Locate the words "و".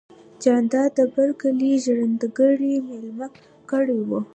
4.07-4.11